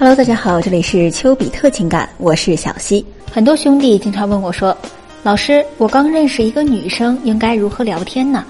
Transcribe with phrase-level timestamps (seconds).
[0.00, 3.04] Hello，大家好，这里是丘比特情感，我是小溪。
[3.32, 4.76] 很多兄弟经常问我说
[5.24, 8.44] ：“老师，我刚认识一个女生，应该如何聊天呢？”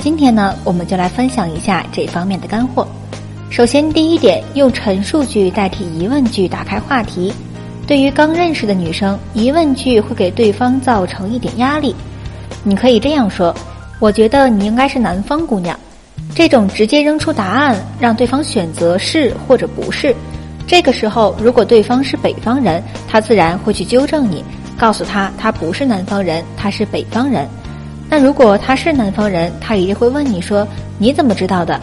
[0.00, 2.88] 今天呢，我们就来分享一下这方面的干货。
[3.50, 7.30] 首先，第一点，用陈述句代替疑问句打开话题。
[7.86, 11.94] 对于刚认识的女生，疑问句会给对方造成一点压力。
[12.64, 13.54] 你可以这样说
[14.00, 15.78] ：“我觉得你应该是南方姑娘。”
[16.34, 20.16] 这种直接扔出答案，让对方选择是或者不是。
[20.66, 24.44] 这个时候，如果对方是北方人，他自然会去纠正你，
[24.76, 27.48] 告诉他他不是南方人，他是北方人。
[28.08, 30.66] 那如果他是南方人，他一定会问你说
[30.98, 31.80] 你怎么知道的？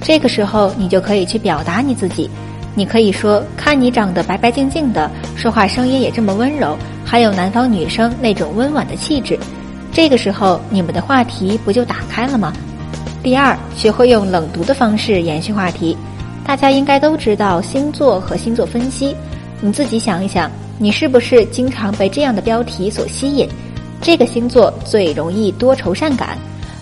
[0.00, 2.28] 这个时候，你就可以去表达你自己。
[2.74, 9.38] 你可以说看你长得白白净净的，说话声音也这么温柔，还有南方女生那种温婉的气质。
[9.92, 12.52] 这个时候，你们的话题不就打开了吗？
[13.22, 15.96] 第二，学会用冷读的方式延续话题。
[16.46, 19.16] 大家应该都知道星座和星座分析，
[19.60, 23.48] 你自己想一想，你是不是经常被这样的标题所吸引？
[24.02, 26.36] 这个星座最容易多愁善感，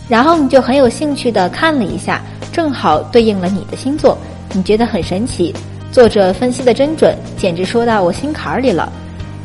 [0.09, 2.21] 然后你就很有兴趣的看了一下，
[2.53, 4.19] 正好对应了你的星座，
[4.53, 5.55] 你觉得很神奇，
[5.93, 8.93] 作者分析的真准，简直说到我心坎儿里了，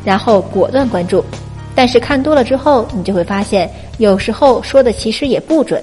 [0.04, 1.24] 然后果断关注。
[1.76, 5.80] 但是看多了之后，你就会发现，有时候说的其实也不准。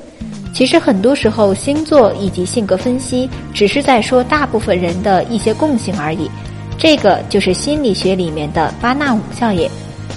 [0.56, 6.32] 其实很多时候，星座以及性格分析只是在说大部分人的一些共性而已。
[6.78, 9.70] 这个就是心理学里面的巴纳姆效应。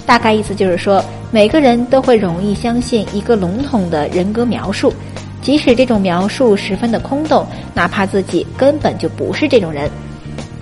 [0.05, 4.93] 大概意思就是说，每个人都会容易相信一个笼统的人格描述，
[5.41, 9.91] 即使这种描述十分的空洞，哪怕自己根本就不是这种人。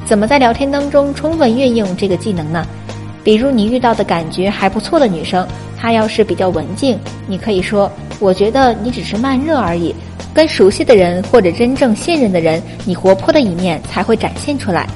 [0.05, 2.65] 怎么在聊天当中充分运用这个技能呢？
[3.23, 5.47] 比如你遇到的感觉还不错的女生，
[5.79, 6.97] 她要是比较文静，
[7.27, 7.91] 你可以说。
[8.19, 9.93] 我觉得你只是慢热而已，
[10.33, 14.87] 跟熟悉的人或者真正信任的人，你活泼的一面才会展现出来。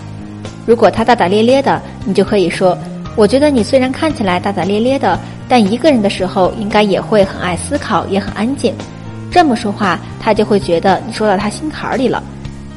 [0.66, 2.78] 如果他大大咧咧的，你就可以说
[3.16, 8.74] ：“我觉得你虽然看起来大大咧咧的，但一个人的时候应该也会很爱思考，也很安静。”
[9.32, 12.22] 这么说话，他就会觉得你说到他心坎儿里了。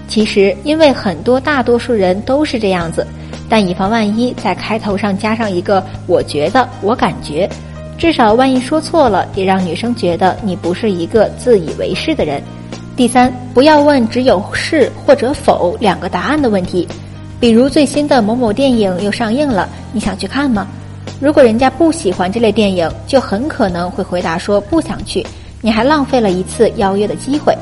[0.06, 3.06] 其实，因为很多大多数人都是这样子，
[3.49, 7.49] 但以防万一，在开头上加上一个“我觉得”“我感觉”。
[7.97, 12.43] 至少，万一说错了，也让女生觉得你不是一个自以为是的人。
[12.97, 16.87] 第三，不要问只有是或者否两个答案的问题。
[17.41, 20.66] 比如，最新的某某电影又上映了，你想去看吗？
[21.21, 25.25] 如果人家不喜欢这类电影，就很可能会回答说不想去，
[25.60, 27.56] 你还浪费了一次邀约的机会。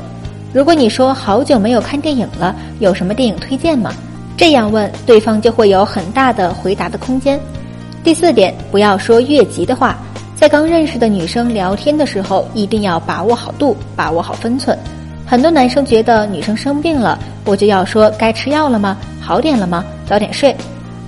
[0.51, 3.91] 如果你说好久没有看电影了，有什么电影推荐吗？
[4.35, 7.39] 这样问对方就会有很大的回答的空间。
[8.03, 9.97] 第四点，不要说越级的话。
[10.35, 14.77] 在刚认识的女生聊天的时候，一定要把握好度，把握好分寸。
[15.25, 18.97] 很多男生觉得女生生病了，我就要说该吃药了吗？
[19.21, 19.85] 好点了吗？
[20.05, 20.53] 早点睡。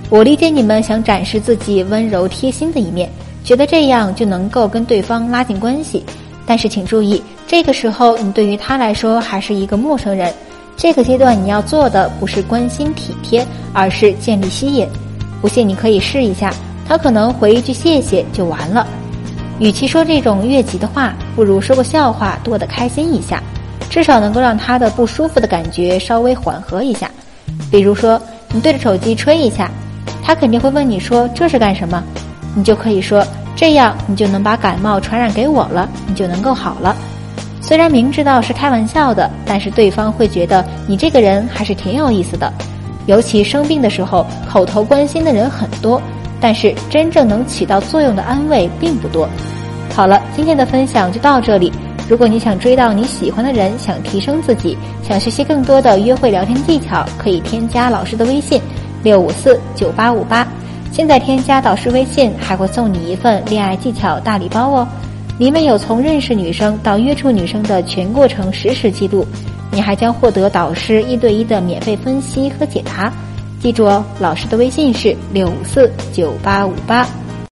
[0.08, 3.10] 我理解你们想展示自己温柔贴心的一面，
[3.44, 6.04] 觉得这样就能够跟对方拉近关系。
[6.46, 10.32] 但是请注意，这个时候你对于他来说还是一个陌生人。
[10.76, 14.88] 这个阶段你要做的不是关心体贴，而是建立吸引。
[15.42, 16.54] 不信你可以试一下，
[16.88, 18.86] 他可能回一句谢谢就完了。
[19.58, 23.42] 与其说这种越级的话，不如说个笑话，多的开心一下，
[23.88, 27.10] 至少能够让他的不舒服的感觉稍微缓和一下。
[27.70, 28.20] 比如说，
[28.52, 29.70] 你对着手机吹一下，
[30.22, 32.02] 他肯定会问你说这是干什么，
[32.54, 36.94] 你就可以说这样你就能把感冒传染给我了，你就能够好了。
[37.62, 42.52] 虽然明知道是开玩笑的，但是对方会觉得你这个人还是挺有意思的。
[43.06, 46.00] 尤其生病的时候，口头关心的人很多。
[46.40, 49.28] 但是真正能起到作用的安慰并不多。
[49.94, 51.72] 好了，今天的分享就到这里。
[52.08, 58.60] 如果你想追到你喜欢的人，想提升自己，想学习更多的约会聊天技巧，可以添加老师的微信
[59.02, 60.46] 六五四九八五八。
[60.92, 64.88] 现在添加导师微信还会送你一份恋爱技巧大礼包哦，
[65.38, 69.26] 里面有从认识女生到约出女生的全过程实时记录，
[69.72, 73.12] 你还将获得导师一对一的免费分析和解答。
[73.60, 77.06] 记住哦，老师的微信是六五四九八五八。